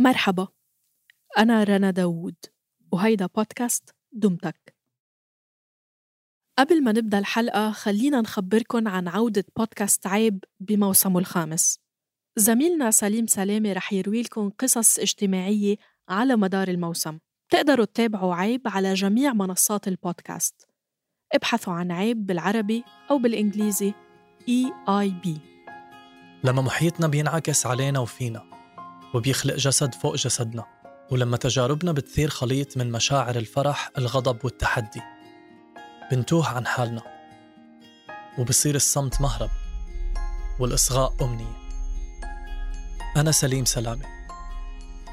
مرحبا. 0.00 0.48
أنا 1.38 1.64
رنا 1.64 1.90
داوود 1.90 2.36
وهيدا 2.92 3.26
بودكاست 3.26 3.94
دمتك. 4.12 4.74
قبل 6.58 6.84
ما 6.84 6.92
نبدأ 6.92 7.18
الحلقة 7.18 7.70
خلينا 7.70 8.20
نخبركن 8.20 8.86
عن 8.86 9.08
عودة 9.08 9.44
بودكاست 9.56 10.06
عيب 10.06 10.44
بموسمه 10.60 11.18
الخامس. 11.18 11.78
زميلنا 12.36 12.90
سليم 12.90 13.26
سلامة 13.26 13.72
رح 13.72 13.92
يروي 13.92 14.22
لكم 14.22 14.50
قصص 14.50 14.98
اجتماعية 14.98 15.76
على 16.08 16.36
مدار 16.36 16.68
الموسم. 16.68 17.18
تقدروا 17.50 17.84
تتابعوا 17.84 18.34
عيب 18.34 18.62
على 18.68 18.94
جميع 18.94 19.32
منصات 19.32 19.88
البودكاست. 19.88 20.68
ابحثوا 21.32 21.72
عن 21.72 21.92
عيب 21.92 22.26
بالعربي 22.26 22.84
أو 23.10 23.18
بالإنجليزي 23.18 23.94
EIB 24.40 25.28
لما 26.44 26.62
محيطنا 26.62 27.06
بينعكس 27.06 27.66
علينا 27.66 27.98
وفينا. 27.98 28.49
وبيخلق 29.14 29.54
جسد 29.54 29.94
فوق 29.94 30.16
جسدنا 30.16 30.64
ولما 31.10 31.36
تجاربنا 31.36 31.92
بتثير 31.92 32.28
خليط 32.28 32.76
من 32.76 32.92
مشاعر 32.92 33.36
الفرح 33.36 33.90
الغضب 33.98 34.44
والتحدي 34.44 35.00
بنتوه 36.10 36.48
عن 36.48 36.66
حالنا 36.66 37.02
وبصير 38.38 38.74
الصمت 38.74 39.20
مهرب 39.20 39.50
والإصغاء 40.60 41.14
أمنية. 41.20 41.60
أنا 43.16 43.32
سليم 43.32 43.64
سلامة. 43.64 44.04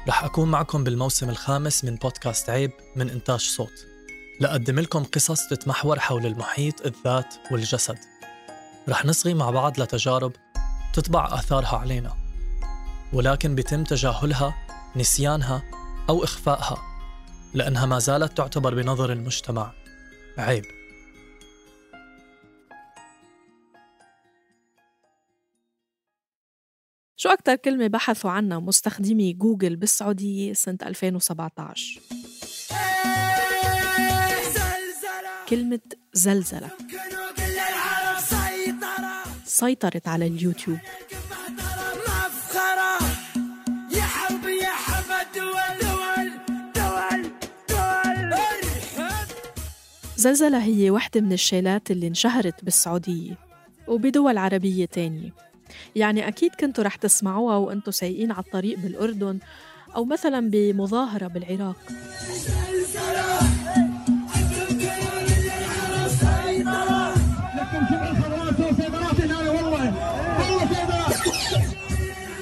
رح 0.08 0.24
أكون 0.24 0.50
معكم 0.50 0.84
بالموسم 0.84 1.30
الخامس 1.30 1.84
من 1.84 1.94
بودكاست 1.94 2.50
عيب 2.50 2.70
من 2.96 3.10
إنتاج 3.10 3.40
صوت. 3.40 3.86
لأقدم 4.40 4.78
لكم 4.78 5.04
قصص 5.04 5.48
تتمحور 5.48 5.98
حول 6.00 6.26
المحيط 6.26 6.86
الذات 6.86 7.34
والجسد. 7.50 7.98
رح 8.88 9.04
نصغي 9.04 9.34
مع 9.34 9.50
بعض 9.50 9.80
لتجارب 9.80 10.32
تطبع 10.94 11.38
آثارها 11.38 11.76
علينا. 11.76 12.27
ولكن 13.12 13.54
بيتم 13.54 13.84
تجاهلها 13.84 14.54
نسيانها 14.96 15.62
أو 16.08 16.24
إخفائها 16.24 16.76
لأنها 17.54 17.86
ما 17.86 17.98
زالت 17.98 18.36
تعتبر 18.36 18.74
بنظر 18.74 19.12
المجتمع. 19.12 19.72
عيب. 20.38 20.64
شو 27.16 27.28
أكتر 27.28 27.56
كلمة 27.56 27.86
بحثوا 27.86 28.30
عنها 28.30 28.58
مستخدمي 28.58 29.32
جوجل 29.32 29.76
بالسعودية 29.76 30.52
سنة 30.52 30.78
2017 30.82 32.00
كلمة 35.48 35.80
زلزلة. 36.12 36.70
سيطرت 39.44 40.08
على 40.08 40.26
اليوتيوب. 40.26 40.78
زلزلة 50.18 50.58
هي 50.64 50.90
واحدة 50.90 51.20
من 51.20 51.32
الشيلات 51.32 51.90
اللي 51.90 52.06
انشهرت 52.06 52.64
بالسعودية 52.64 53.38
وبدول 53.88 54.38
عربية 54.38 54.84
تانية. 54.84 55.30
يعني 55.96 56.28
أكيد 56.28 56.54
كنتوا 56.54 56.84
رح 56.84 56.96
تسمعوها 56.96 57.56
وأنتوا 57.56 57.92
سايقين 57.92 58.32
على 58.32 58.44
الطريق 58.44 58.78
بالأردن 58.78 59.38
أو 59.96 60.04
مثلا 60.04 60.50
بمظاهرة 60.50 61.26
بالعراق. 61.26 61.76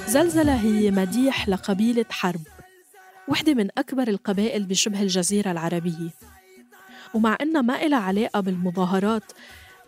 زلزلة 0.07 0.55
هي 0.55 0.91
مديح 0.91 1.49
لقبيلة 1.49 2.05
حرب 2.09 2.41
وحدة 3.27 3.53
من 3.53 3.67
أكبر 3.77 4.07
القبائل 4.07 4.63
بشبه 4.65 5.01
الجزيرة 5.01 5.51
العربية. 5.51 6.09
ومع 7.13 7.37
إنها 7.41 7.61
ما 7.61 7.85
إلها 7.85 7.99
علاقة 7.99 8.39
بالمظاهرات 8.39 9.31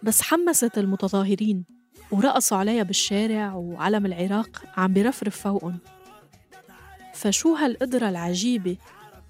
بس 0.03 0.21
حمست 0.21 0.77
المتظاهرين 0.77 1.65
ورقصوا 2.11 2.57
عليها 2.57 2.83
بالشارع 2.83 3.53
وعلم 3.53 4.05
العراق 4.05 4.63
عم 4.77 4.93
برفرف 4.93 5.41
فوقهم. 5.41 5.77
فشو 7.13 7.55
هالقدرة 7.55 8.09
العجيبة 8.09 8.77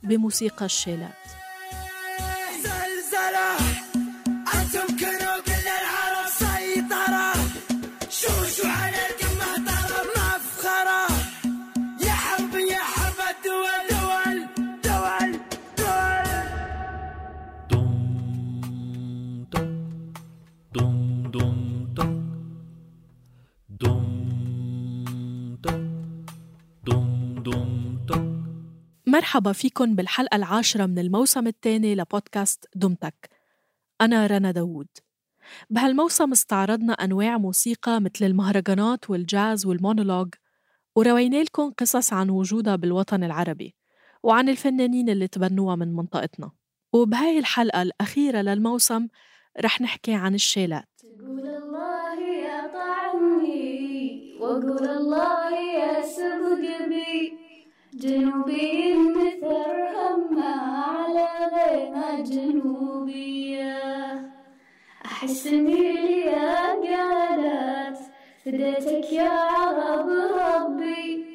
بموسيقى 0.04 0.66
الشيلات 0.66 1.19
مرحبا 29.20 29.52
فيكن 29.52 29.96
بالحلقة 29.96 30.36
العاشرة 30.36 30.86
من 30.86 31.00
الموسم 31.00 31.48
الثاني 31.48 31.96
لبودكاست 31.96 32.66
دمتك. 32.76 33.30
أنا 34.02 34.28
رنا 34.28 34.52
داوود. 34.52 34.88
بهالموسم 35.70 36.32
استعرضنا 36.32 36.94
أنواع 36.94 37.38
موسيقى 37.38 38.02
مثل 38.02 38.26
المهرجانات 38.26 39.10
والجاز 39.10 39.66
والمونولوج 39.66 40.28
وروينا 40.96 41.44
لكم 41.44 41.72
قصص 41.72 42.14
عن 42.14 42.30
وجودها 42.30 42.76
بالوطن 42.76 43.24
العربي 43.24 43.76
وعن 44.24 44.50
الفنانين 44.50 45.10
اللي 45.10 45.28
تبنوها 45.28 45.76
من 45.76 45.96
منطقتنا. 45.96 46.52
وبهاي 46.94 47.40
الحلقة 47.40 47.82
الأخيرة 47.82 48.42
للموسم 48.42 49.08
رح 49.62 49.82
نحكي 49.82 50.14
عن 50.14 50.36
الشيلات. 50.36 50.90
الله 51.20 52.00
وقول 54.40 54.99
جنوبي 58.00 58.94
مثل 58.94 59.46
همه 59.96 60.44
على 60.88 61.28
غيمة 61.56 62.22
جنوبية. 62.22 63.78
أحس 65.06 65.48
إني 65.48 66.22
يا 66.22 66.68
قالت 66.68 67.98
فديتك 68.46 69.14
يا 69.14 69.30
عرب 69.30 70.10
ربي. 70.10 71.26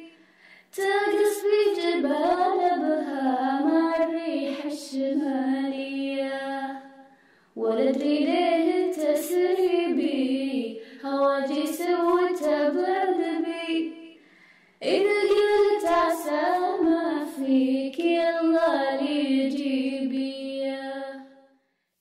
ترقص 0.73 1.35
في 1.41 1.59
جبال 1.81 2.59
بها 2.81 3.61
مع 3.65 4.03
الريح 4.03 4.65
الشمالية. 4.65 6.35
ولا 7.55 7.89
أدري 7.89 8.19
ليه 8.19 8.91
تسريبي 8.91 10.81
هواجيس 11.05 11.81
وتبذبي. 11.81 13.75
إذا 14.83 15.24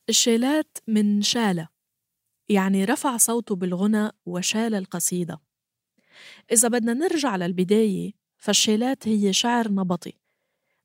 الشيلات 0.08 0.78
من 0.88 1.22
شالة 1.22 1.68
يعني 2.48 2.84
رفع 2.84 3.16
صوته 3.16 3.54
بالغنى 3.54 4.10
وشال 4.26 4.74
القصيدة. 4.74 5.40
إذا 6.52 6.68
بدنا 6.68 6.92
نرجع 6.94 7.36
للبداية 7.36 8.12
فالشيلات 8.36 9.08
هي 9.08 9.32
شعر 9.32 9.68
نبطي 9.72 10.12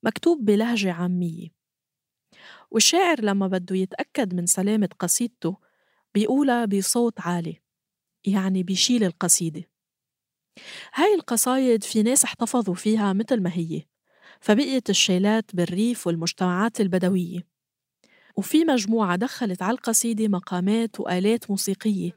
مكتوب 0.03 0.45
بلهجة 0.45 0.93
عامية. 0.93 1.49
والشاعر 2.71 3.21
لما 3.21 3.47
بده 3.47 3.75
يتأكد 3.75 4.33
من 4.33 4.45
سلامة 4.45 4.89
قصيدته 4.99 5.57
بيقولها 6.13 6.65
بصوت 6.65 7.19
عالي 7.21 7.61
يعني 8.25 8.63
بيشيل 8.63 9.03
القصيدة. 9.03 9.63
هاي 10.93 11.13
القصايد 11.15 11.83
في 11.83 12.03
ناس 12.03 12.23
احتفظوا 12.23 12.75
فيها 12.75 13.13
مثل 13.13 13.41
ما 13.43 13.49
هي 13.53 13.83
فبقيت 14.41 14.89
الشيلات 14.89 15.55
بالريف 15.55 16.07
والمجتمعات 16.07 16.81
البدوية. 16.81 17.58
وفي 18.39 18.65
مجموعة 18.65 19.15
دخلت 19.15 19.61
على 19.61 19.71
القصيدة 19.71 20.27
مقامات 20.27 20.99
وآلات 20.99 21.49
موسيقية 21.51 22.11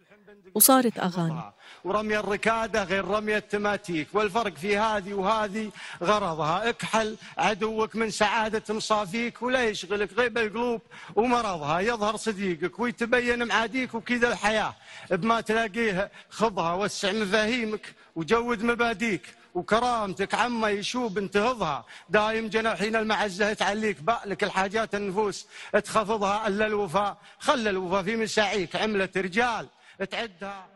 وصارت 0.55 0.99
أغاني. 0.99 1.43
ورمي 1.85 2.19
الركادة 2.19 2.85
غير 2.85 3.05
رمي 3.05 3.37
التماتيك 3.37 4.09
والفرق 4.15 4.57
في 4.57 4.79
هذه 4.79 5.15
وهذه 5.15 5.71
غرضها. 6.03 6.69
اكحل 6.69 7.17
عدوك 7.39 7.97
من 7.97 8.11
سعادة 8.11 8.75
مصافيك 8.75 9.43
ولا 9.43 9.65
يشغلك 9.65 10.13
غيب 10.13 10.39
القلوب 10.39 10.81
ومرضها. 11.17 11.81
يظهر 11.81 12.17
صديقك 12.17 12.81
ويتبين 12.81 13.47
معاديك 13.47 13.95
وكذا 13.95 14.29
الحياة. 14.29 14.75
بما 15.11 15.41
تلاقيه 15.41 16.11
خضها 16.31 16.75
وسع 16.75 17.13
مفاهيمك 17.13 17.95
وجود 18.17 18.63
مباديك. 18.63 19.42
وكرامتك 19.55 20.35
عما 20.35 20.71
يشوب 20.71 21.19
انتهضها 21.19 21.85
دايم 22.09 22.49
جناحين 22.49 22.97
المعزة 22.97 23.53
تعليك 23.53 24.03
بألك 24.03 24.45
الحاجات 24.45 24.95
النفوس. 24.95 25.47
تخفضها 25.85 26.49
إلا 26.49 26.67
الوفاء. 26.67 27.19
خلى 27.39 27.71
الوفاء 27.71 28.03
في 28.03 28.17
مساعيك. 28.17 28.77
عملة 28.77 29.09
رجال. 29.17 29.69
تعدها. 30.11 30.67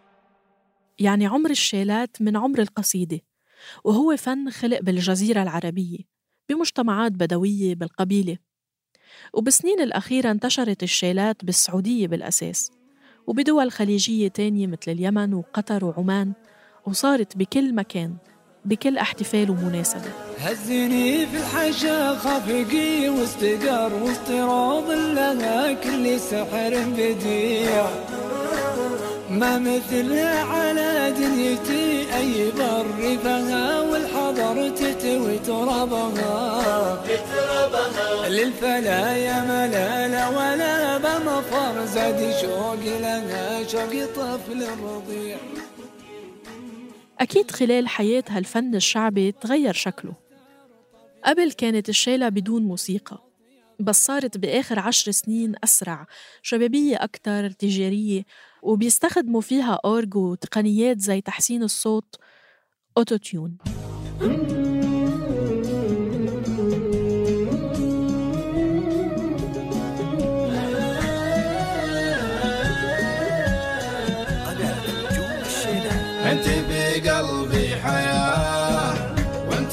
يعني 0.98 1.26
عمر 1.26 1.50
الشيلات 1.50 2.16
من 2.20 2.36
عمر 2.36 2.58
القصيدة. 2.58 3.20
وهو 3.84 4.16
فن 4.16 4.50
خلق 4.50 4.80
بالجزيرة 4.80 5.42
العربية 5.42 5.98
بمجتمعات 6.48 7.12
بدوية 7.12 7.74
بالقبيلة. 7.74 8.38
وبسنين 9.32 9.80
الأخيرة 9.80 10.30
انتشرت 10.30 10.82
الشيلات 10.82 11.44
بالسعودية 11.44 12.08
بالأساس. 12.08 12.72
وبدول 13.26 13.72
خليجية 13.72 14.28
تانية 14.28 14.66
مثل 14.66 14.92
اليمن 14.92 15.34
وقطر 15.34 15.84
وعمان. 15.84 16.32
وصارت 16.86 17.36
بكل 17.36 17.74
مكان 17.74 18.16
بكل 18.66 18.98
احتفال 18.98 19.50
ومناسبة. 19.50 20.10
هزني 20.40 21.26
في 21.26 21.36
الحشا 21.36 22.14
خفقي 22.14 23.08
واستقر 23.08 23.90
واستراض 24.02 24.90
لها 24.90 25.72
كل 25.72 26.20
سحر 26.20 26.84
بديع. 26.96 27.86
ما 29.30 29.58
مثلها 29.58 30.42
على 30.42 31.14
دنيتي 31.18 32.16
أي 32.16 32.50
بر 32.50 33.18
فها 33.24 33.80
والحضر 33.80 34.68
تتوي 34.68 35.38
ترابها. 35.38 37.02
للفلا 38.28 39.16
يا 39.16 39.40
ملالة 39.40 40.30
ولا 40.30 40.98
بمفر 40.98 41.86
زاد 41.86 42.34
شوقي 42.40 42.98
لها 43.00 43.66
شوقي 43.68 44.06
طفل 44.06 44.66
رضيع 44.82 45.36
أكيد 47.20 47.50
خلال 47.50 47.88
حياة 47.88 48.24
هالفن 48.28 48.74
الشعبي 48.74 49.32
تغير 49.32 49.72
شكله. 49.72 50.14
قبل 51.24 51.52
كانت 51.52 51.88
الشيلة 51.88 52.28
بدون 52.28 52.62
موسيقى 52.62 53.22
بس 53.80 54.06
صارت 54.06 54.38
بآخر 54.38 54.78
عشر 54.78 55.10
سنين 55.10 55.54
أسرع 55.64 56.06
شبابية 56.42 56.96
أكتر 56.96 57.50
تجارية 57.50 58.24
وبيستخدموا 58.62 59.40
فيها 59.40 59.80
أورج 59.84 60.16
وتقنيات 60.16 61.00
زي 61.00 61.20
تحسين 61.20 61.62
الصوت 61.62 62.16
أوتوتيون. 62.98 63.58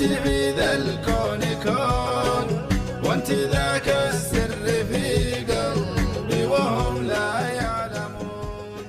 الكون 0.06 1.40
كون 1.64 2.48
وانت 3.06 3.32
ذاك 3.32 3.88
السر 3.88 4.84
في 4.86 5.34
قلبي 5.36 6.46
وهم 6.46 7.04
لا 7.04 7.50
يعلمون 7.54 8.86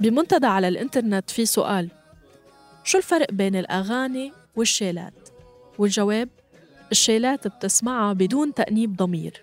بمنتدى 0.00 0.46
على 0.46 0.68
الإنترنت 0.68 1.30
في 1.30 1.46
سؤال 1.46 1.90
شو 2.84 2.98
الفرق 2.98 3.32
بين 3.32 3.56
الأغاني 3.56 4.32
والشيلات؟ 4.56 5.28
والجواب 5.78 6.28
الشيلات 6.92 7.48
بتسمعها 7.48 8.12
بدون 8.12 8.54
تأنيب 8.54 8.96
ضمير 8.96 9.42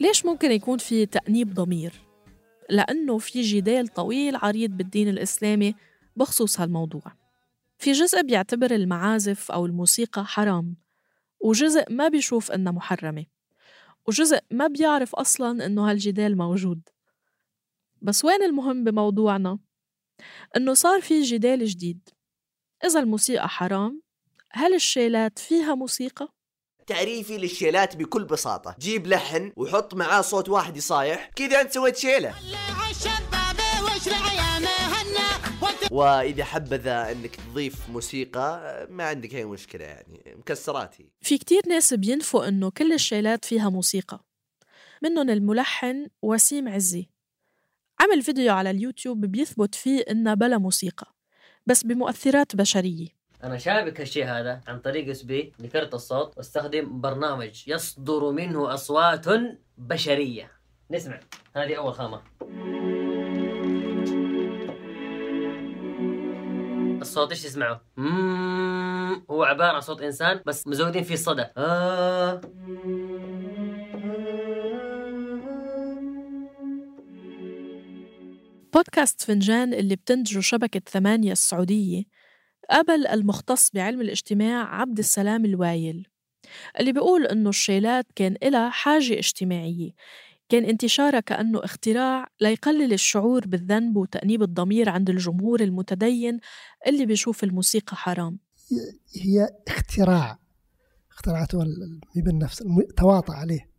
ليش 0.00 0.26
ممكن 0.26 0.52
يكون 0.52 0.78
في 0.78 1.06
تأنيب 1.06 1.54
ضمير؟ 1.54 1.92
لأنه 2.70 3.18
في 3.18 3.42
جدال 3.42 3.88
طويل 3.88 4.36
عريض 4.36 4.70
بالدين 4.70 5.08
الإسلامي 5.08 5.74
بخصوص 6.16 6.60
هالموضوع 6.60 7.17
في 7.78 7.92
جزء 7.92 8.22
بيعتبر 8.22 8.70
المعازف 8.70 9.50
أو 9.50 9.66
الموسيقى 9.66 10.24
حرام 10.24 10.76
وجزء 11.40 11.84
ما 11.90 12.08
بيشوف 12.08 12.50
إنها 12.50 12.72
محرمة 12.72 13.26
وجزء 14.08 14.40
ما 14.50 14.66
بيعرف 14.66 15.14
أصلاً 15.14 15.66
إنه 15.66 15.90
هالجدال 15.90 16.36
موجود. 16.36 16.88
بس 18.02 18.24
وين 18.24 18.42
المهم 18.42 18.84
بموضوعنا؟ 18.84 19.58
إنه 20.56 20.74
صار 20.74 21.00
في 21.00 21.22
جدال 21.22 21.66
جديد. 21.66 22.08
إذا 22.84 23.00
الموسيقى 23.00 23.48
حرام 23.48 24.02
هل 24.50 24.74
الشيلات 24.74 25.38
فيها 25.38 25.74
موسيقى؟ 25.74 26.28
تعريفي 26.86 27.38
للشيلات 27.38 27.96
بكل 27.96 28.24
بساطة. 28.24 28.76
جيب 28.78 29.06
لحن 29.06 29.52
وحط 29.56 29.94
معاه 29.94 30.20
صوت 30.20 30.48
واحد 30.48 30.76
يصايح 30.76 31.30
كذا 31.36 31.60
أنت 31.60 31.72
سويت 31.72 31.96
شيلة. 31.96 32.34
وإذا 35.90 36.44
حبذا 36.44 37.12
إنك 37.12 37.36
تضيف 37.36 37.88
موسيقى 37.90 38.86
ما 38.90 39.04
عندك 39.04 39.34
أي 39.34 39.44
مشكلة 39.44 39.84
يعني 39.84 40.34
مكسرات 40.36 41.00
هي 41.00 41.06
في 41.20 41.38
كتير 41.38 41.62
ناس 41.68 41.94
بينفوا 41.94 42.48
إنه 42.48 42.70
كل 42.70 42.92
الشيلات 42.92 43.44
فيها 43.44 43.68
موسيقى 43.68 44.24
منهم 45.02 45.30
الملحن 45.30 46.08
وسيم 46.22 46.68
عزي. 46.68 47.08
عمل 48.00 48.22
فيديو 48.22 48.52
على 48.52 48.70
اليوتيوب 48.70 49.20
بيثبت 49.20 49.74
فيه 49.74 50.04
إنها 50.10 50.34
بلا 50.34 50.58
موسيقى 50.58 51.14
بس 51.66 51.84
بمؤثرات 51.84 52.56
بشرية. 52.56 53.08
أنا 53.44 53.58
شابك 53.58 54.00
هالشيء 54.00 54.24
هذا 54.24 54.60
عن 54.66 54.80
طريق 54.80 55.08
USB 55.08 55.52
لكرت 55.58 55.94
الصوت 55.94 56.38
واستخدم 56.38 57.00
برنامج 57.00 57.68
يصدر 57.68 58.30
منه 58.30 58.74
أصوات 58.74 59.26
بشرية. 59.78 60.50
نسمع 60.90 61.20
هذه 61.56 61.74
أول 61.74 61.94
خامة. 61.94 62.22
الصوت 67.08 67.30
إيش 67.30 67.42
تسمعه؟ 67.42 67.80
هو 69.30 69.44
عبارة 69.44 69.72
عن 69.72 69.80
صوت 69.80 70.02
إنسان 70.02 70.40
بس 70.46 70.66
مزودين 70.66 71.02
فيه 71.02 71.16
صدى 71.16 71.44
آه. 71.56 72.40
بودكاست 78.74 79.22
فنجان 79.22 79.74
اللي 79.74 79.96
بتنتجه 79.96 80.40
شبكة 80.40 80.80
ثمانية 80.88 81.32
السعودية 81.32 82.04
قابل 82.70 83.06
المختص 83.06 83.70
بعلم 83.70 84.00
الاجتماع 84.00 84.80
عبد 84.80 84.98
السلام 84.98 85.44
الوايل 85.44 86.08
اللي 86.80 86.92
بيقول 86.92 87.26
إنه 87.26 87.48
الشيلات 87.48 88.06
كان 88.16 88.36
إلها 88.42 88.70
حاجة 88.70 89.18
اجتماعية 89.18 89.90
كان 90.48 90.64
انتشارها 90.64 91.20
كأنه 91.20 91.64
اختراع 91.64 92.26
ليقلل 92.40 92.92
الشعور 92.92 93.46
بالذنب 93.46 93.96
وتأنيب 93.96 94.42
الضمير 94.42 94.88
عند 94.88 95.10
الجمهور 95.10 95.60
المتدين 95.60 96.40
اللي 96.86 97.06
بيشوف 97.06 97.44
الموسيقى 97.44 97.96
حرام. 97.96 98.38
هي 99.22 99.48
اختراع. 99.68 100.38
اختراعته 101.12 101.62
ال- 101.62 102.00
هي 102.16 102.22
بالنفس 102.22 102.62
الم- 102.62 102.86
تواطأ 102.96 103.34
عليه. 103.34 103.70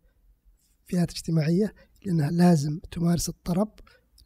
فئات 0.86 1.10
اجتماعية 1.10 1.74
لأنها 2.06 2.30
لازم 2.30 2.80
تمارس 2.90 3.28
الطرب 3.28 3.72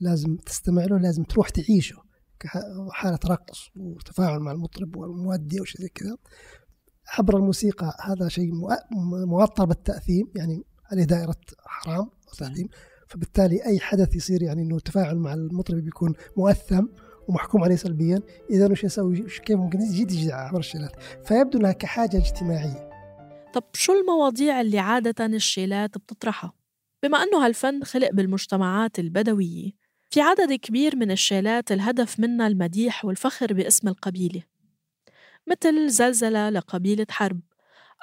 لازم 0.00 0.36
تستمع 0.36 0.84
له 0.84 0.98
لازم 0.98 1.22
تروح 1.24 1.48
تعيشه 1.48 1.96
كحالة 2.40 3.18
رقص 3.26 3.68
وتفاعل 3.76 4.38
مع 4.40 4.52
المطرب 4.52 4.96
والمؤدي 4.96 5.60
أو 5.60 5.64
شيء 5.64 5.80
زي 5.80 5.88
كذا. 5.88 6.16
عبر 7.18 7.36
الموسيقى 7.36 7.96
هذا 8.04 8.28
شيء 8.28 8.50
مؤ- 8.52 8.94
موطر 9.26 9.64
بالتأثيم 9.64 10.32
يعني 10.36 10.62
عليه 10.92 11.04
دائرة 11.04 11.36
حرام. 11.66 12.10
وتأثيم 12.34 12.68
فبالتالي 13.08 13.66
أي 13.66 13.80
حدث 13.80 14.16
يصير 14.16 14.42
يعني 14.42 14.62
أنه 14.62 14.76
التفاعل 14.76 15.16
مع 15.16 15.34
المطرب 15.34 15.78
بيكون 15.78 16.14
مؤثم 16.36 16.86
ومحكوم 17.28 17.64
عليه 17.64 17.76
سلبيا 17.76 18.22
إذا 18.50 18.70
وش 18.70 18.84
يسوي؟ 18.84 19.16
كيف 19.16 19.56
ممكن 19.56 19.80
يجي 19.80 20.02
يجي 20.02 20.32
عبر 20.32 20.58
الشيلات 20.58 20.92
فيبدو 21.24 21.58
أنها 21.58 21.72
كحاجة 21.72 22.16
اجتماعية. 22.16 22.90
طب 23.54 23.64
شو 23.72 23.92
المواضيع 23.92 24.60
اللي 24.60 24.78
عادة 24.78 25.26
الشيلات 25.26 25.98
بتطرحها؟ 25.98 26.52
بما 27.02 27.22
أنه 27.22 27.46
هالفن 27.46 27.84
خلق 27.84 28.10
بالمجتمعات 28.10 28.98
البدوية 28.98 29.72
في 30.10 30.20
عدد 30.20 30.52
كبير 30.52 30.96
من 30.96 31.10
الشيلات 31.10 31.72
الهدف 31.72 32.20
منها 32.20 32.46
المديح 32.46 33.04
والفخر 33.04 33.52
باسم 33.52 33.88
القبيلة 33.88 34.42
مثل 35.46 35.88
زلزلة 35.88 36.50
لقبيلة 36.50 37.06
حرب 37.10 37.40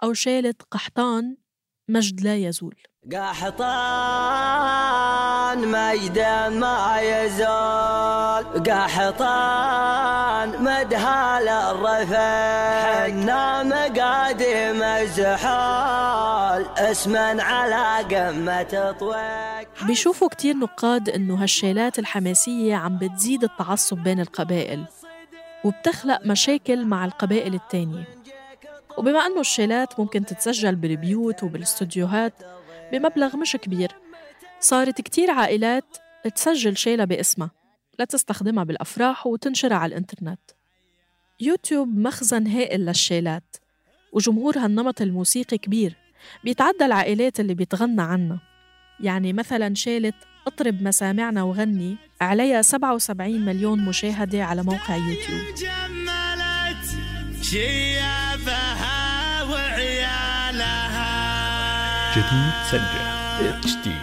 أو 0.04 0.14
شيلة 0.14 0.54
قحطان 0.72 1.38
مجد 1.90 2.22
لا 2.22 2.36
يزول. 2.36 2.76
قحطان 4.72 5.58
مجدا 5.68 6.50
ما 6.50 7.00
يزول. 7.02 8.64
قحطان 8.72 10.64
مدها 10.64 11.40
للرفع 11.42 13.06
حنا 13.06 13.64
مقادم 13.64 14.84
الزحال 14.84 16.66
اسما 16.78 17.44
على 17.44 18.16
قمة 18.16 18.96
طويق 19.00 19.86
بيشوفوا 19.88 20.28
كتير 20.28 20.58
نقاد 20.58 21.10
إنه 21.10 21.44
هالشيلات 21.44 22.00
الحماسية 22.00 22.76
عم 22.76 22.98
بتزيد 22.98 23.44
التعصب 23.44 23.98
بين 23.98 24.20
القبائل 24.20 24.86
وبتخلق 25.66 26.20
مشاكل 26.26 26.86
مع 26.86 27.06
القبائل 27.06 27.54
التانية. 27.54 28.21
وبما 29.02 29.20
أنه 29.26 29.40
الشيلات 29.40 30.00
ممكن 30.00 30.26
تتسجل 30.26 30.76
بالبيوت 30.76 31.44
وبالاستوديوهات 31.44 32.34
بمبلغ 32.92 33.38
مش 33.38 33.56
كبير 33.56 33.92
صارت 34.60 35.02
كتير 35.02 35.32
عائلات 35.32 35.98
تسجل 36.36 36.78
شيلة 36.78 37.06
باسمها 37.06 37.52
لتستخدمها 38.00 38.64
بالأفراح 38.64 39.28
وتنشرها 39.28 39.78
على 39.78 39.90
الإنترنت. 39.90 40.40
يوتيوب 41.40 41.98
مخزن 41.98 42.48
هائل 42.48 42.86
للشيلات 42.86 43.56
وجمهور 44.14 44.58
هالنمط 44.58 45.02
الموسيقي 45.02 45.58
كبير 45.58 45.98
بيتعدى 46.44 46.86
العائلات 46.86 47.40
اللي 47.40 47.54
بيتغنى 47.54 48.02
عنها. 48.02 48.40
يعني 49.00 49.34
مثلا 49.34 49.76
شالت 49.76 50.16
اطرب 50.48 50.82
مسامعنا 50.82 51.44
وغني 51.44 51.98
عليها 52.22 52.62
77 52.62 53.46
مليون 53.46 53.86
مشاهدة 53.86 54.44
على 54.44 54.64
موقع 54.64 54.96
يوتيوب. 54.96 55.56
جديد 62.12 62.54
سجل. 62.72 63.02
اتش 63.48 63.72
دي 63.84 63.96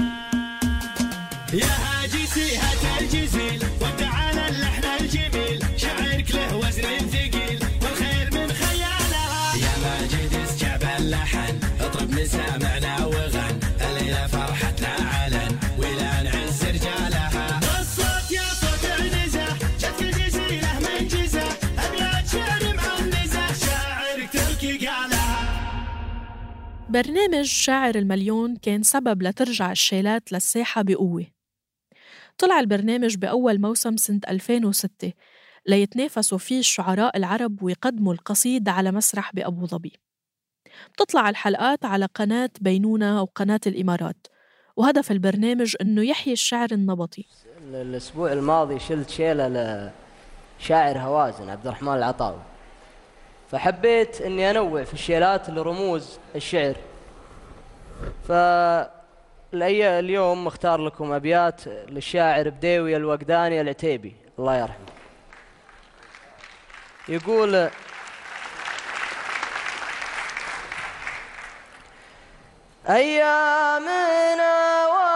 يا 1.58 1.66
هاجسي 1.66 2.56
هات 2.56 3.02
الجزيل 3.02 3.64
وتعالى 3.80 4.48
اللحن 4.48 4.84
الجميل. 5.00 5.64
شعرك 5.76 6.30
له 6.34 6.56
وزن 6.56 6.98
ثقيل 7.12 7.60
والخير 7.82 8.26
من 8.32 8.52
خيالها 8.52 9.56
يا 9.56 9.72
ماجد 9.82 10.34
اسجع 10.34 10.96
اللحن 10.98 11.58
اطرب 11.80 12.10
مسامعنا 12.10 13.04
وغن 13.04 13.60
الليلة 13.80 14.26
فرحتنا 14.26 14.94
علن. 15.12 15.58
برنامج 26.90 27.45
شاعر 27.45 27.95
المليون 27.95 28.57
كان 28.57 28.83
سبب 28.83 29.23
لترجع 29.23 29.73
الشيلات 29.73 30.33
للساحة 30.33 30.83
بقوة. 30.83 31.26
طلع 32.38 32.61
البرنامج 32.61 33.16
بأول 33.16 33.61
موسم 33.61 33.97
سنة 33.97 34.21
2006 34.28 35.12
ليتنافسوا 35.66 36.38
فيه 36.38 36.59
الشعراء 36.59 37.16
العرب 37.16 37.62
ويقدموا 37.62 38.12
القصيد 38.12 38.68
على 38.68 38.92
مسرح 38.92 39.35
بأبو 39.35 39.66
ظبي. 39.66 39.92
بتطلع 40.92 41.28
الحلقات 41.28 41.85
على 41.85 42.09
قناة 42.14 42.50
بينونة 42.61 43.18
أو 43.18 43.25
قناة 43.25 43.61
الإمارات 43.66 44.26
وهدف 44.76 45.11
البرنامج 45.12 45.76
أنه 45.80 46.02
يحيي 46.02 46.33
الشعر 46.33 46.68
النبطي. 46.73 47.25
الأسبوع 47.73 48.33
الماضي 48.33 48.78
شلت 48.78 49.11
شيلة 49.11 49.49
لشاعر 50.61 50.99
هوازن 50.99 51.50
عبد 51.50 51.66
الرحمن 51.66 51.95
العطاوي. 51.95 52.57
فحبيت 53.50 54.21
إني 54.21 54.50
أنوع 54.50 54.85
في 54.85 54.95
الشيلات 54.95 55.50
لرموز 55.50 56.19
الشعر. 56.35 56.75
ف 58.28 58.33
اليوم 59.52 60.45
مختار 60.45 60.81
لكم 60.81 61.12
أبيات 61.12 61.69
للشاعر 61.69 62.49
بديوي 62.49 62.97
الوقداني 62.97 63.61
العتيبي. 63.61 64.17
الله 64.38 64.57
يرحمه. 64.57 64.87
يقول 67.09 67.69
أيامنا 72.88 74.59
والليالي 74.87 75.07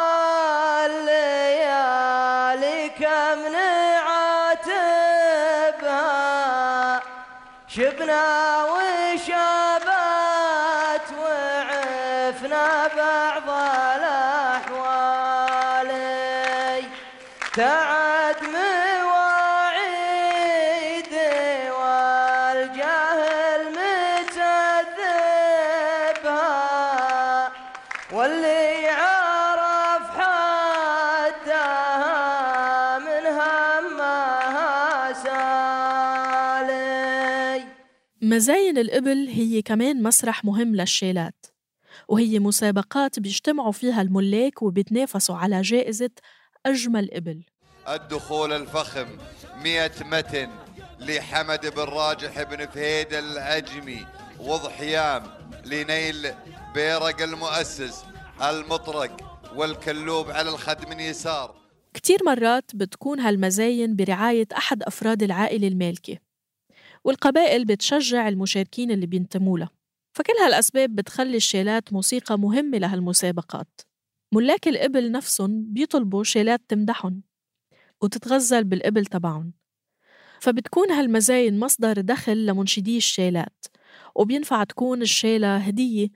بعض 12.96 13.48
الأحوال. 13.98 14.82
تعد 17.56 18.36
مواعيدي 18.42 19.30
والجهل 21.80 23.62
متذبها. 23.78 24.72
واللي 28.12 28.88
عرف 28.88 30.06
حدها 30.20 31.78
من 32.98 33.24
همها 33.26 35.12
سالي. 35.12 36.82
مزاين 38.22 38.78
الإبل 38.78 39.28
هي 39.28 39.62
كمان 39.62 40.02
مسرح 40.02 40.44
مهم 40.44 40.76
للشيلات. 40.76 41.46
وهي 42.08 42.38
مسابقات 42.38 43.18
بيجتمعوا 43.18 43.72
فيها 43.72 44.02
الملاك 44.02 44.62
وبيتنافسوا 44.62 45.36
على 45.36 45.62
جائزة 45.62 46.10
أجمل 46.66 47.14
إبل. 47.14 47.44
الدخول 47.88 48.52
الفخم 48.52 49.06
مئة 49.64 50.04
متن 50.04 50.50
لحمد 51.00 51.66
بن 51.66 51.82
راجح 51.82 52.42
بن 52.42 52.66
فهيد 52.66 53.14
العجمي 53.14 54.06
وضحيام 54.40 55.22
لنيل 55.64 56.32
بيرق 56.74 57.22
المؤسس 57.22 58.04
المطرق 58.42 59.38
والكلوب 59.56 60.30
على 60.30 60.50
الخدم 60.50 60.92
اليسار. 60.92 61.54
كتير 61.94 62.18
مرات 62.26 62.76
بتكون 62.76 63.20
هالمزاين 63.20 63.96
برعاية 63.96 64.48
أحد 64.56 64.82
أفراد 64.82 65.22
العائلة 65.22 65.68
المالكة 65.68 66.18
والقبائل 67.04 67.64
بتشجع 67.64 68.28
المشاركين 68.28 68.90
اللي 68.90 69.06
بينتموا 69.06 69.58
لها. 69.58 69.81
فكل 70.12 70.32
هالأسباب 70.32 70.94
بتخلي 70.94 71.36
الشيلات 71.36 71.92
موسيقى 71.92 72.38
مهمة 72.38 72.78
لهالمسابقات 72.78 73.80
ملاك 74.34 74.68
الإبل 74.68 75.12
نفسهم 75.12 75.64
بيطلبوا 75.72 76.24
شيلات 76.24 76.60
تمدحهم 76.68 77.22
وتتغزل 78.02 78.64
بالإبل 78.64 79.06
تبعهم. 79.06 79.52
فبتكون 80.40 80.90
هالمزاين 80.90 81.58
مصدر 81.58 82.00
دخل 82.00 82.46
لمنشدي 82.46 82.96
الشيلات 82.96 83.64
وبينفع 84.14 84.64
تكون 84.64 85.02
الشيلة 85.02 85.56
هدية 85.56 86.08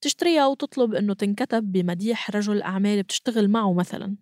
تشتريها 0.00 0.46
وتطلب 0.46 0.94
إنه 0.94 1.14
تنكتب 1.14 1.72
بمديح 1.72 2.30
رجل 2.30 2.62
أعمال 2.62 3.02
بتشتغل 3.02 3.48
معه 3.48 3.74
مثلاً. 3.74 4.16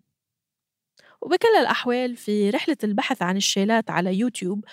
وبكل 1.21 1.55
الأحوال 1.59 2.15
في 2.15 2.49
رحلة 2.49 2.77
البحث 2.83 3.21
عن 3.21 3.37
الشيلات 3.37 3.89
على 3.89 4.15
يوتيوب 4.19 4.65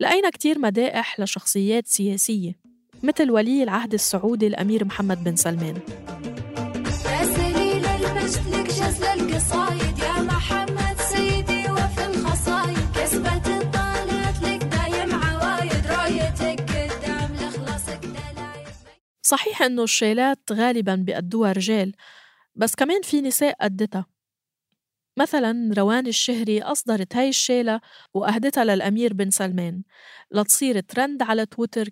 لقينا 0.00 0.30
كتير 0.30 0.58
مدائح 0.58 1.20
لشخصيات 1.20 1.86
سياسية. 1.86 2.71
مثل 3.02 3.30
ولي 3.30 3.62
العهد 3.62 3.94
السعودي 3.94 4.46
الأمير 4.46 4.84
محمد 4.84 5.24
بن 5.24 5.36
سلمان. 5.36 5.78
صحيح 19.22 19.62
إنه 19.62 19.82
الشيلات 19.82 20.38
غالباً 20.52 20.94
بيأدوها 20.94 21.52
رجال 21.52 21.92
بس 22.54 22.74
كمان 22.74 23.02
في 23.02 23.20
نساء 23.20 23.56
أدتها 23.60 24.06
مثلا 25.16 25.74
روان 25.78 26.06
الشهري 26.06 26.62
أصدرت 26.62 27.16
هاي 27.16 27.28
الشيلة 27.28 27.80
وأهدتها 28.14 28.64
للأمير 28.64 29.14
بن 29.14 29.30
سلمان. 29.30 29.82
لتصير 30.30 30.80
ترند 30.80 31.22
على 31.22 31.46
تويتر 31.46 31.88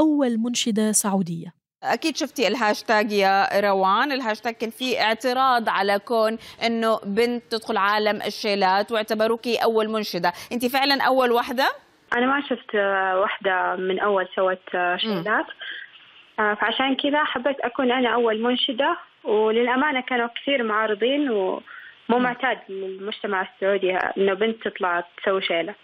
كأول 0.00 0.38
منشدة 0.38 0.92
سعودية. 0.92 1.54
أكيد 1.82 2.16
شفتي 2.16 2.48
الهاشتاج 2.48 3.12
يا 3.12 3.60
روان. 3.60 4.12
الهاشتاج 4.12 4.54
كان 4.54 4.70
فيه 4.70 5.02
اعتراض 5.02 5.68
على 5.68 5.98
كون 5.98 6.38
إنه 6.66 6.98
بنت 7.04 7.42
تدخل 7.50 7.76
عالم 7.76 8.22
الشيلات 8.22 8.92
واعتبروكي 8.92 9.56
أول 9.56 9.88
منشدة. 9.88 10.32
انت 10.52 10.66
فعلا 10.66 11.02
أول 11.02 11.30
واحدة 11.32 11.68
أنا 12.16 12.26
ما 12.26 12.40
شفت 12.40 12.74
واحدة 13.22 13.76
من 13.76 13.98
أول 13.98 14.28
سوت 14.36 14.70
شيلات. 14.96 15.46
آه، 16.38 16.54
فعشان 16.54 16.96
كذا 16.96 17.24
حبيت 17.24 17.60
أكون 17.60 17.92
أنا 17.92 18.14
أول 18.14 18.42
منشدة 18.42 18.96
وللأمانة 19.24 20.00
كانوا 20.00 20.28
كثير 20.42 20.62
معارضين 20.62 21.30
ومو 21.30 22.18
معتاد 22.18 22.58
للمجتمع 22.68 23.42
السعودي 23.42 23.96
إنه 23.96 24.34
بنت 24.34 24.68
تطلع 24.68 25.04
تسوي 25.22 25.42
شيلة. 25.42 25.74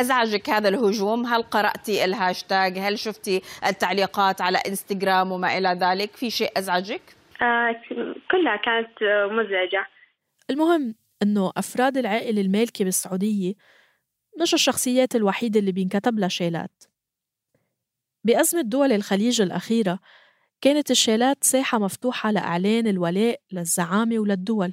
أزعجك 0.00 0.50
هذا 0.50 0.68
الهجوم؟ 0.68 1.26
هل 1.26 1.42
قراتي 1.42 2.04
الهاشتاج؟ 2.04 2.78
هل 2.78 2.98
شفتي 2.98 3.42
التعليقات 3.66 4.40
على 4.40 4.58
إنستغرام 4.58 5.32
وما 5.32 5.58
إلى 5.58 5.68
ذلك؟ 5.68 6.16
في 6.16 6.30
شيء 6.30 6.58
أزعجك؟ 6.58 7.02
آه، 7.42 7.80
كلها 8.30 8.56
كانت 8.56 8.90
مزعجة. 9.32 9.86
المهم 10.50 10.94
إنه 11.22 11.52
أفراد 11.56 11.96
العائلة 11.96 12.40
المالكة 12.40 12.84
بالسعودية 12.84 13.54
مش 14.40 14.54
الشخصيات 14.54 15.16
الوحيدة 15.16 15.60
اللي 15.60 15.72
بينكتب 15.72 16.18
لها 16.18 16.28
شيلات. 16.28 16.84
بأزمة 18.24 18.62
دول 18.62 18.92
الخليج 18.92 19.40
الأخيرة 19.40 19.98
كانت 20.60 20.90
الشيلات 20.90 21.44
ساحة 21.44 21.78
مفتوحة 21.78 22.30
لإعلان 22.30 22.86
الولاء 22.86 23.40
للزعامة 23.52 24.18
وللدول. 24.18 24.72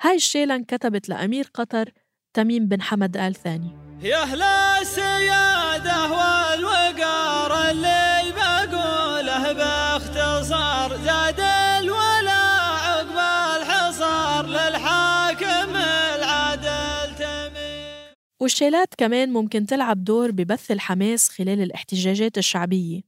هاي 0.00 0.14
الشيلة 0.14 0.54
انكتبت 0.54 1.08
لأمير 1.08 1.44
قطر 1.54 1.90
تميم 2.34 2.66
بن 2.66 2.82
حمد 2.82 3.16
آل 3.16 3.34
ثاني. 3.34 3.70
يا 4.02 4.22
أهل 4.22 4.42
السيادة 4.82 6.02
والوقار 6.02 7.70
اللي 7.70 8.22
بقوله 8.36 9.52
باختصار 9.52 10.96
زاد 10.96 11.40
الولاء 11.40 12.74
عقب 12.86 13.18
الحصار 13.62 14.46
للحاكم 14.46 15.76
العدل 16.16 17.16
تميم. 17.18 18.14
والشيلات 18.40 18.94
كمان 18.98 19.32
ممكن 19.32 19.66
تلعب 19.66 20.04
دور 20.04 20.30
ببث 20.30 20.70
الحماس 20.70 21.28
خلال 21.28 21.60
الاحتجاجات 21.62 22.38
الشعبية. 22.38 23.00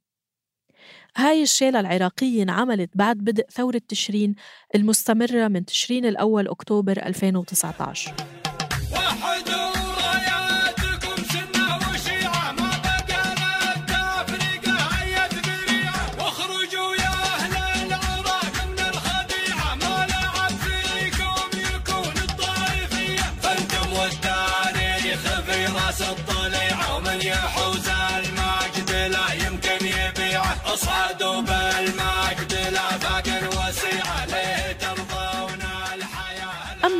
هاي 1.16 1.42
الشيلة 1.42 1.80
العراقية 1.80 2.42
انعملت 2.42 2.90
بعد 2.94 3.16
بدء 3.16 3.46
ثورة 3.50 3.80
تشرين 3.88 4.34
المستمرة 4.74 5.48
من 5.48 5.64
تشرين 5.64 6.06
الأول 6.06 6.48
أكتوبر 6.48 7.06
2019 7.06 8.41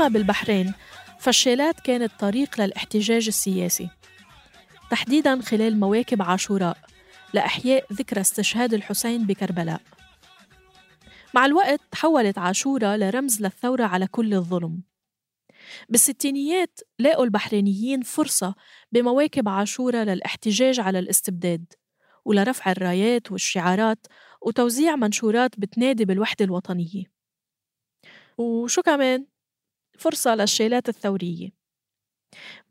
بالبحرين 0.08 0.74
فالشيلات 1.18 1.80
كانت 1.80 2.12
طريق 2.18 2.60
للاحتجاج 2.60 3.26
السياسي. 3.26 3.88
تحديدا 4.90 5.40
خلال 5.40 5.80
مواكب 5.80 6.22
عاشوراء 6.22 6.78
لإحياء 7.34 7.92
ذكرى 7.92 8.20
استشهاد 8.20 8.74
الحسين 8.74 9.26
بكربلاء. 9.26 9.80
مع 11.34 11.46
الوقت 11.46 11.80
تحولت 11.90 12.38
عاشوراء 12.38 12.96
لرمز 12.96 13.42
للثورة 13.42 13.84
على 13.84 14.06
كل 14.06 14.34
الظلم. 14.34 14.82
بالستينيات 15.88 16.80
لاقوا 16.98 17.24
البحرينيين 17.24 18.02
فرصة 18.02 18.54
بمواكب 18.92 19.48
عاشوراء 19.48 20.04
للاحتجاج 20.04 20.80
على 20.80 20.98
الاستبداد 20.98 21.64
ولرفع 22.24 22.70
الرايات 22.70 23.32
والشعارات 23.32 24.06
وتوزيع 24.42 24.96
منشورات 24.96 25.60
بتنادي 25.60 26.04
بالوحدة 26.04 26.44
الوطنية. 26.44 27.04
وشو 28.38 28.82
كمان؟ 28.82 29.26
فرصة 30.02 30.34
للشيلات 30.34 30.88
الثورية. 30.88 31.48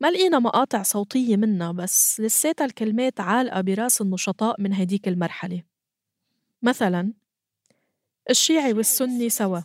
ما 0.00 0.10
لقينا 0.10 0.38
مقاطع 0.38 0.82
صوتية 0.82 1.36
منها 1.36 1.72
بس 1.72 2.20
لساتها 2.20 2.64
الكلمات 2.64 3.20
عالقة 3.20 3.60
براس 3.60 4.00
النشطاء 4.00 4.60
من 4.60 4.74
هديك 4.74 5.08
المرحلة. 5.08 5.62
مثلا 6.62 7.12
الشيعي 8.30 8.72
والسني 8.72 9.28
سوا 9.28 9.60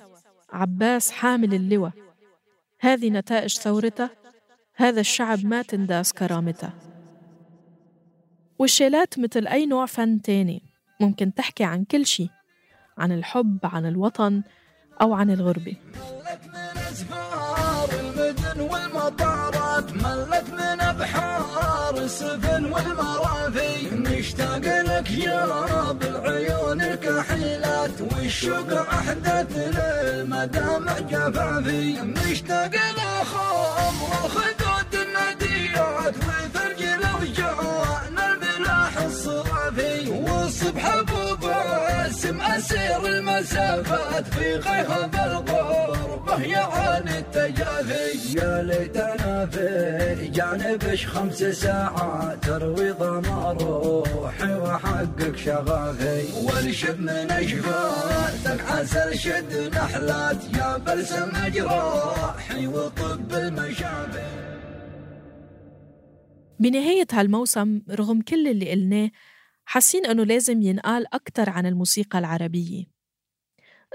عباس 0.50 1.12
حامل 1.12 1.54
اللواء. 1.54 1.92
هذه 2.80 3.10
نتائج 3.10 3.58
ثورته 3.58 4.10
هذا 4.76 5.00
الشعب 5.00 5.46
ما 5.46 5.62
تنداس 5.62 6.14
كرامته. 6.14 6.70
والشيلات 8.60 9.20
مثل 9.20 9.48
أي 9.48 9.66
نوع 9.66 9.86
فن 9.86 10.22
تاني 10.22 10.62
ممكن 11.00 11.34
تحكي 11.34 11.64
عن 11.64 11.84
كل 11.84 12.06
شي 12.06 12.30
عن 12.98 13.12
الحب 13.12 13.60
عن 13.64 13.86
الوطن 13.86 14.44
أو 15.02 15.14
عن 15.14 15.32
الغربة. 15.32 15.76
والمطارات 19.88 19.94
ملت 19.94 20.50
من 20.54 20.82
أبحار 20.82 21.98
السفن 21.98 22.66
والمرافي 22.66 23.90
مشتاق 23.92 24.58
لك 24.60 25.12
يا 25.12 25.92
بالعيون 25.92 26.82
الكحيلات 26.82 28.02
والشوق 28.02 28.72
أحدث 28.94 29.58
للمدامع 29.58 31.00
جفافي 31.00 32.02
مشتاق 32.02 32.72
لخام 32.98 34.02
والخدود 34.02 34.94
النديات 34.94 36.16
وثلج 36.18 36.87
المسافات 43.52 44.28
في 44.28 44.56
غيهب 44.56 45.16
الغربة 45.16 46.44
يا 46.44 46.60
عن 46.60 47.08
التجافي 47.08 48.38
يا 48.38 48.64
ليتنا 48.64 49.46
في 49.46 50.28
جانبش 50.28 51.08
خمس 51.08 51.38
ساعات 51.44 52.44
تروي 52.46 52.92
ظما 52.92 53.52
روحي 53.52 54.54
وحقق 54.54 55.36
شغافي. 55.36 56.46
والشب 56.46 57.00
من 57.00 57.32
اشفاتك 57.32 58.62
عسل 58.72 59.18
شد 59.20 59.76
نحلات 59.76 60.44
يا 60.58 60.78
بلسم 60.78 61.32
جراحي 61.48 62.68
وطب 62.68 63.34
المشافي 63.34 64.48
بنهاية 66.60 67.08
هالموسم 67.12 67.82
رغم 67.90 68.22
كل 68.22 68.48
اللي 68.48 68.72
قلناه 68.72 69.10
حاسين 69.66 70.06
أنه 70.06 70.24
لازم 70.24 70.62
ينقال 70.62 71.14
أكتر 71.14 71.50
عن 71.50 71.66
الموسيقى 71.66 72.20
العربية. 72.20 72.97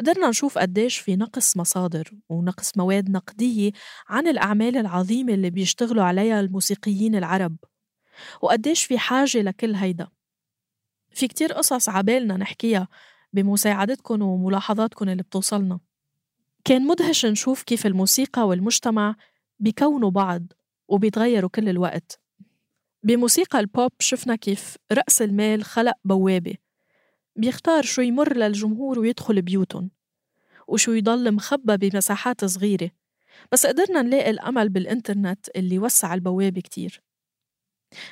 قدرنا 0.03 0.29
نشوف 0.29 0.59
قديش 0.59 0.99
في 0.99 1.17
نقص 1.17 1.57
مصادر 1.57 2.11
ونقص 2.29 2.77
مواد 2.77 3.11
نقدية 3.11 3.73
عن 4.09 4.29
الأعمال 4.29 4.77
العظيمة 4.77 5.35
اللي 5.35 5.51
بيشتغلوا 5.51 6.05
عليها 6.05 6.41
الموسيقيين 6.41 7.15
العرب. 7.15 7.57
وقديش 8.43 8.85
في 8.85 8.99
حاجة 8.99 9.39
لكل 9.39 9.75
هيدا. 9.75 10.09
في 11.11 11.29
كتير 11.29 11.53
قصص 11.53 11.89
عبالنا 11.89 12.37
نحكيها 12.37 12.89
بمساعدتكم 13.33 14.23
وملاحظاتكم 14.23 15.09
اللي 15.09 15.23
بتوصلنا. 15.23 15.81
كان 16.65 16.87
مدهش 16.87 17.27
نشوف 17.27 17.63
كيف 17.63 17.87
الموسيقى 17.87 18.49
والمجتمع 18.49 19.15
بيكونوا 19.59 20.11
بعض 20.11 20.43
وبيتغيروا 20.89 21.51
كل 21.51 21.69
الوقت. 21.69 22.21
بموسيقى 23.03 23.61
البوب 23.61 23.93
شفنا 23.99 24.37
كيف 24.37 24.77
رأس 24.93 25.23
المال 25.23 25.65
خلق 25.65 25.95
بوابة 26.05 26.62
بيختار 27.37 27.83
شو 27.83 28.03
يمر 28.03 28.37
للجمهور 28.37 28.99
ويدخل 28.99 29.43
بيوتهم 29.43 29.91
وشو 30.69 30.93
يضل 30.93 31.33
مخبى 31.35 31.77
بمساحات 31.77 32.45
صغيرة. 32.45 32.91
بس 33.53 33.67
قدرنا 33.67 34.03
نلاقي 34.03 34.31
الأمل 34.31 34.69
بالإنترنت 34.69 35.49
اللي 35.57 35.79
وسع 35.79 36.15
البوابة 36.15 36.61
كتير. 36.61 37.03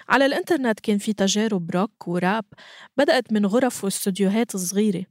على 0.08 0.26
الإنترنت 0.26 0.80
كان 0.80 0.98
في 0.98 1.12
تجارب 1.12 1.70
روك 1.70 2.08
وراب 2.08 2.44
بدأت 2.96 3.32
من 3.32 3.46
غرف 3.46 3.84
واستوديوهات 3.84 4.56
صغيرة 4.56 5.04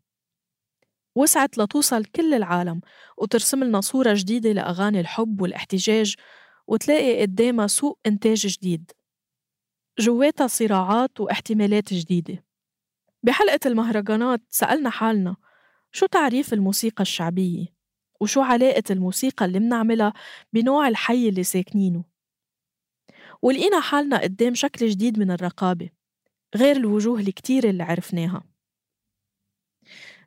وسعت 1.16 1.58
لتوصل 1.58 2.06
كل 2.06 2.34
العالم 2.34 2.82
وترسم 3.18 3.64
لنا 3.64 3.82
صورة 3.82 4.14
جديدة 4.18 4.52
لأغاني 4.52 5.00
الحب 5.00 5.42
والاحتجاج 5.42 6.16
وتلاقي 6.68 7.22
قدامها 7.22 7.68
سوق 7.68 8.00
إنتاج 8.06 8.48
جديد. 8.48 8.92
جواتها 10.00 10.48
صراعات 10.48 11.20
واحتمالات 11.20 11.94
جديدة. 11.94 12.49
بحلقة 13.24 13.60
المهرجانات 13.66 14.42
سألنا 14.50 14.90
حالنا 14.90 15.36
شو 15.92 16.06
تعريف 16.06 16.54
الموسيقى 16.54 17.02
الشعبية؟ 17.02 17.66
وشو 18.22 18.42
علاقة 18.42 18.84
الموسيقى 18.90 19.46
اللي 19.46 19.60
منعملها 19.60 20.14
بنوع 20.54 20.88
الحي 20.88 21.30
اللي 21.30 21.44
ساكنينه؟ 21.44 22.04
ولقينا 23.42 23.80
حالنا 23.80 24.22
قدام 24.22 24.54
شكل 24.56 24.88
جديد 24.88 25.20
من 25.20 25.32
الرقابة 25.32 25.90
غير 26.56 26.76
الوجوه 26.76 27.20
الكتيرة 27.20 27.70
اللي 27.70 27.84
عرفناها 27.84 28.44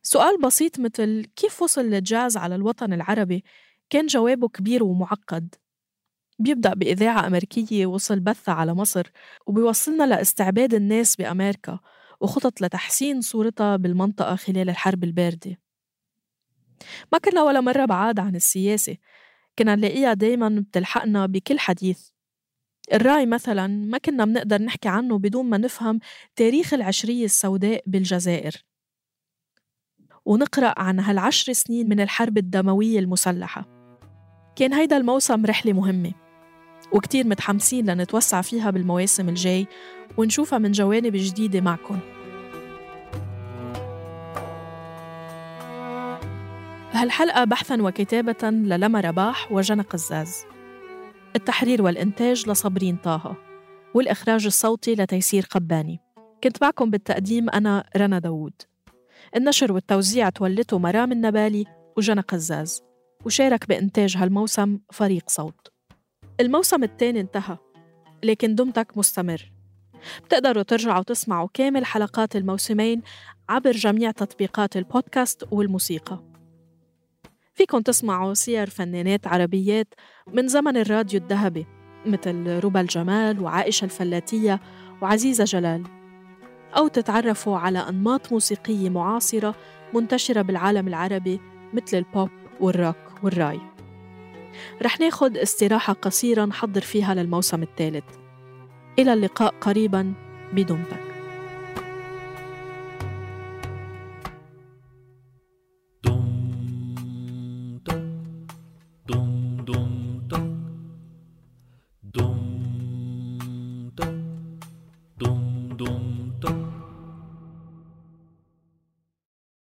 سؤال 0.02 0.40
بسيط 0.40 0.80
مثل 0.80 1.24
كيف 1.36 1.62
وصل 1.62 1.80
الجاز 1.80 2.36
على 2.36 2.54
الوطن 2.54 2.92
العربي 2.92 3.44
كان 3.90 4.06
جوابه 4.06 4.48
كبير 4.48 4.84
ومعقد 4.84 5.54
بيبدأ 6.38 6.74
بإذاعة 6.74 7.26
أمريكية 7.26 7.86
وصل 7.86 8.20
بثها 8.20 8.54
على 8.54 8.74
مصر 8.74 9.10
وبيوصلنا 9.46 10.04
لإستعباد 10.04 10.74
الناس 10.74 11.16
بأمريكا 11.16 11.80
وخطط 12.22 12.60
لتحسين 12.60 13.20
صورتها 13.20 13.76
بالمنطقة 13.76 14.36
خلال 14.36 14.70
الحرب 14.70 15.04
الباردة. 15.04 15.58
ما 17.12 17.18
كنا 17.18 17.42
ولا 17.42 17.60
مرة 17.60 17.84
بعاد 17.84 18.20
عن 18.20 18.36
السياسة 18.36 18.96
كنا 19.58 19.74
نلاقيها 19.74 20.14
دايما 20.14 20.64
بتلحقنا 20.68 21.26
بكل 21.26 21.58
حديث. 21.58 22.08
الرأي 22.92 23.26
مثلا 23.26 23.66
ما 23.66 23.98
كنا 23.98 24.24
بنقدر 24.24 24.62
نحكي 24.62 24.88
عنه 24.88 25.18
بدون 25.18 25.50
ما 25.50 25.58
نفهم 25.58 25.98
تاريخ 26.36 26.74
العشرية 26.74 27.24
السوداء 27.24 27.82
بالجزائر. 27.86 28.64
ونقرأ 30.24 30.74
عن 30.76 31.00
هالعشر 31.00 31.52
سنين 31.52 31.88
من 31.88 32.00
الحرب 32.00 32.38
الدموية 32.38 32.98
المسلحة. 32.98 33.68
كان 34.56 34.72
هيدا 34.72 34.96
الموسم 34.96 35.46
رحلة 35.46 35.72
مهمة. 35.72 36.21
وكتير 36.92 37.26
متحمسين 37.26 37.90
لنتوسع 37.90 38.42
فيها 38.42 38.70
بالمواسم 38.70 39.28
الجاي 39.28 39.66
ونشوفها 40.16 40.58
من 40.58 40.72
جوانب 40.72 41.12
جديدة 41.16 41.60
معكم. 41.60 41.98
هالحلقة 46.92 47.44
بحثا 47.44 47.82
وكتابة 47.82 48.50
للما 48.50 49.00
رباح 49.00 49.52
وجنى 49.52 49.82
قزاز. 49.82 50.44
التحرير 51.36 51.82
والإنتاج 51.82 52.48
لصبرين 52.48 52.96
طه 52.96 53.36
والإخراج 53.94 54.46
الصوتي 54.46 54.94
لتيسير 54.94 55.46
قباني. 55.50 56.00
كنت 56.44 56.62
معكم 56.62 56.90
بالتقديم 56.90 57.50
أنا 57.50 57.84
رنا 57.96 58.18
داوود. 58.18 58.62
النشر 59.36 59.72
والتوزيع 59.72 60.28
تولته 60.28 60.78
مرام 60.78 61.12
النبالي 61.12 61.64
وجنى 61.96 62.20
قزاز. 62.20 62.82
وشارك 63.24 63.68
بإنتاج 63.68 64.16
هالموسم 64.16 64.78
فريق 64.92 65.30
صوت. 65.30 65.71
الموسم 66.42 66.84
الثاني 66.84 67.20
انتهى 67.20 67.58
لكن 68.24 68.54
دمتك 68.54 68.98
مستمر. 68.98 69.52
بتقدروا 70.24 70.62
ترجعوا 70.62 71.02
تسمعوا 71.02 71.48
كامل 71.54 71.84
حلقات 71.84 72.36
الموسمين 72.36 73.02
عبر 73.48 73.70
جميع 73.70 74.10
تطبيقات 74.10 74.76
البودكاست 74.76 75.48
والموسيقى. 75.50 76.22
فيكن 77.54 77.82
تسمعوا 77.82 78.34
سير 78.34 78.70
فنانات 78.70 79.26
عربيات 79.26 79.94
من 80.32 80.48
زمن 80.48 80.76
الراديو 80.76 81.20
الذهبي 81.20 81.66
مثل 82.06 82.64
ربى 82.64 82.80
الجمال 82.80 83.40
وعائشة 83.40 83.84
الفلاتية 83.84 84.60
وعزيزة 85.02 85.44
جلال. 85.44 85.82
أو 86.76 86.88
تتعرفوا 86.88 87.58
على 87.58 87.78
أنماط 87.78 88.32
موسيقية 88.32 88.90
معاصرة 88.90 89.54
منتشرة 89.94 90.42
بالعالم 90.42 90.88
العربي 90.88 91.40
مثل 91.72 91.96
البوب 91.96 92.30
والروك 92.60 92.96
والراي. 93.22 93.71
رح 94.82 95.00
ناخد 95.00 95.36
استراحة 95.36 95.92
قصيرة 95.92 96.44
نحضر 96.44 96.80
فيها 96.80 97.14
للموسم 97.14 97.62
الثالث. 97.62 98.04
إلى 98.98 99.12
اللقاء 99.12 99.54
قريبا 99.60 100.12
بدمتك 100.52 101.11